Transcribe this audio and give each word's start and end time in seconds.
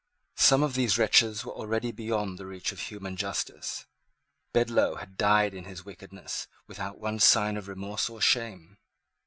Some 0.39 0.63
of 0.63 0.73
these 0.73 0.97
wretches 0.97 1.45
were 1.45 1.51
already 1.53 1.91
beyond 1.91 2.39
the 2.39 2.47
reach 2.47 2.71
of 2.71 2.79
human 2.79 3.15
justice. 3.15 3.85
Bedloe 4.51 4.95
had 4.95 5.15
died 5.15 5.53
in 5.53 5.65
his 5.65 5.85
wickedness, 5.85 6.47
without 6.65 6.97
one 6.97 7.19
sign 7.19 7.55
of 7.55 7.67
remorse 7.67 8.09
or 8.09 8.19
shame. 8.19 8.79